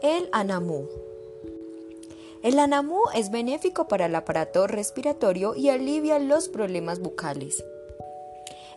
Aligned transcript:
El 0.00 0.28
anamú. 0.30 0.86
El 2.44 2.60
anamú 2.60 3.00
es 3.16 3.32
benéfico 3.32 3.88
para 3.88 4.06
el 4.06 4.14
aparato 4.14 4.68
respiratorio 4.68 5.56
y 5.56 5.70
alivia 5.70 6.20
los 6.20 6.48
problemas 6.48 7.00
bucales. 7.00 7.64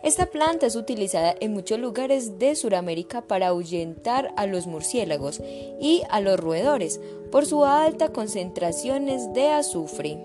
Esta 0.02 0.26
planta 0.26 0.66
es 0.66 0.74
utilizada 0.74 1.36
en 1.38 1.52
muchos 1.52 1.78
lugares 1.78 2.40
de 2.40 2.56
Sudamérica 2.56 3.22
para 3.22 3.48
ahuyentar 3.48 4.34
a 4.36 4.46
los 4.46 4.66
murciélagos 4.66 5.40
y 5.80 6.02
a 6.10 6.20
los 6.20 6.40
roedores 6.40 7.00
por 7.30 7.46
su 7.46 7.64
alta 7.64 8.08
concentraciones 8.08 9.32
de 9.32 9.48
azufre. 9.48 10.18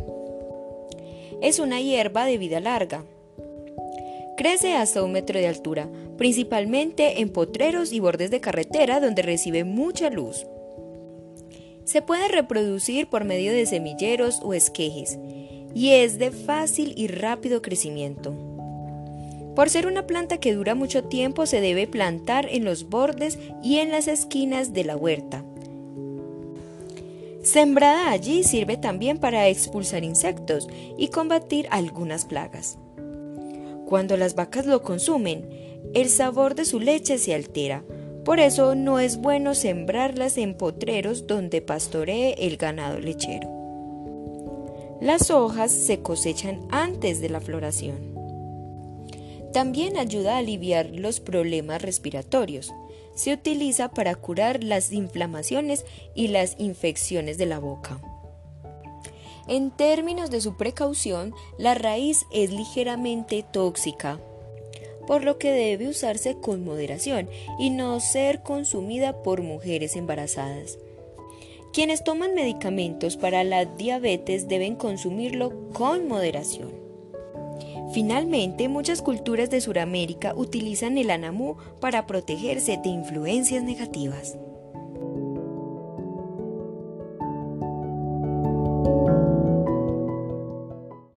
Es 1.43 1.59
una 1.59 1.79
hierba 1.79 2.25
de 2.25 2.39
vida 2.39 2.59
larga. 2.59 3.05
Crece 4.35 4.73
hasta 4.73 5.03
un 5.03 5.11
metro 5.11 5.37
de 5.37 5.47
altura, 5.47 5.87
principalmente 6.17 7.21
en 7.21 7.29
potreros 7.29 7.91
y 7.93 7.99
bordes 7.99 8.31
de 8.31 8.41
carretera 8.41 8.99
donde 8.99 9.21
recibe 9.21 9.63
mucha 9.63 10.09
luz. 10.09 10.47
Se 11.87 12.01
puede 12.01 12.27
reproducir 12.27 13.07
por 13.07 13.23
medio 13.23 13.53
de 13.53 13.65
semilleros 13.65 14.41
o 14.43 14.53
esquejes 14.53 15.17
y 15.73 15.91
es 15.91 16.19
de 16.19 16.31
fácil 16.31 16.93
y 16.97 17.07
rápido 17.07 17.61
crecimiento. 17.61 18.33
Por 19.55 19.69
ser 19.69 19.87
una 19.87 20.05
planta 20.05 20.37
que 20.37 20.53
dura 20.53 20.75
mucho 20.75 21.05
tiempo 21.05 21.45
se 21.45 21.61
debe 21.61 21.87
plantar 21.87 22.45
en 22.51 22.65
los 22.65 22.89
bordes 22.89 23.39
y 23.63 23.77
en 23.77 23.89
las 23.89 24.09
esquinas 24.09 24.73
de 24.73 24.83
la 24.83 24.97
huerta. 24.97 25.45
Sembrada 27.41 28.11
allí 28.11 28.43
sirve 28.43 28.75
también 28.75 29.17
para 29.17 29.47
expulsar 29.47 30.03
insectos 30.03 30.67
y 30.97 31.07
combatir 31.07 31.67
algunas 31.71 32.25
plagas. 32.25 32.77
Cuando 33.85 34.17
las 34.17 34.35
vacas 34.35 34.65
lo 34.65 34.83
consumen, 34.83 35.47
el 35.93 36.09
sabor 36.09 36.53
de 36.53 36.65
su 36.65 36.81
leche 36.81 37.17
se 37.17 37.33
altera, 37.33 37.85
por 38.27 38.41
eso 38.41 38.75
no 38.75 38.99
es 38.99 39.21
bueno 39.21 39.55
sembrarlas 39.55 40.37
en 40.37 40.53
potreros 40.53 41.27
donde 41.27 41.61
pastoree 41.61 42.35
el 42.39 42.57
ganado 42.57 42.99
lechero. 42.99 43.47
Las 44.99 45.31
hojas 45.31 45.71
se 45.71 46.01
cosechan 46.01 46.67
antes 46.69 47.21
de 47.21 47.29
la 47.29 47.39
floración. 47.39 47.95
También 49.53 49.95
ayuda 49.95 50.35
a 50.35 50.39
aliviar 50.39 50.87
los 50.87 51.21
problemas 51.21 51.81
respiratorios. 51.81 52.73
Se 53.15 53.31
utiliza 53.31 53.91
para 53.93 54.13
curar 54.15 54.61
las 54.61 54.91
inflamaciones 54.91 55.85
y 56.13 56.27
las 56.27 56.59
infecciones 56.59 57.37
de 57.37 57.45
la 57.45 57.59
boca. 57.59 58.01
En 59.47 59.71
términos 59.71 60.31
de 60.31 60.41
su 60.41 60.57
precaución, 60.57 61.33
la 61.57 61.75
raíz 61.75 62.25
es 62.33 62.51
ligeramente 62.51 63.45
tóxica 63.49 64.19
por 65.07 65.23
lo 65.23 65.39
que 65.39 65.51
debe 65.51 65.87
usarse 65.87 66.35
con 66.35 66.63
moderación 66.63 67.29
y 67.57 67.71
no 67.71 67.99
ser 67.99 68.43
consumida 68.43 69.23
por 69.23 69.41
mujeres 69.41 69.95
embarazadas. 69.95 70.77
Quienes 71.73 72.03
toman 72.03 72.35
medicamentos 72.35 73.17
para 73.17 73.43
la 73.43 73.65
diabetes 73.65 74.47
deben 74.47 74.75
consumirlo 74.75 75.71
con 75.73 76.07
moderación. 76.07 76.71
Finalmente, 77.93 78.67
muchas 78.67 79.01
culturas 79.01 79.49
de 79.49 79.61
Sudamérica 79.61 80.33
utilizan 80.35 80.97
el 80.97 81.09
anamú 81.09 81.55
para 81.79 82.05
protegerse 82.05 82.77
de 82.77 82.89
influencias 82.89 83.63
negativas. 83.63 84.37